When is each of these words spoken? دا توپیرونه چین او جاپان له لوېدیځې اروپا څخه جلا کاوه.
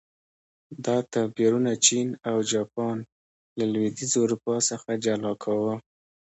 دا 0.85 0.97
توپیرونه 1.11 1.73
چین 1.85 2.07
او 2.29 2.37
جاپان 2.51 2.97
له 3.57 3.65
لوېدیځې 3.73 4.17
اروپا 4.23 4.55
څخه 4.69 4.89
جلا 5.03 5.33
کاوه. 5.43 5.75